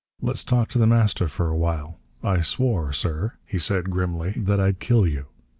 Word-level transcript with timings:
"Let's 0.19 0.43
talk 0.43 0.67
to 0.69 0.79
The 0.79 0.87
Master 0.87 1.27
for 1.27 1.49
a 1.49 1.55
while. 1.55 1.99
I 2.23 2.41
swore, 2.41 2.91
sir," 2.91 3.33
he 3.45 3.59
said 3.59 3.91
grimly, 3.91 4.31
"that 4.35 4.59
I'd 4.59 4.79
kill 4.79 5.05
you. 5.05 5.27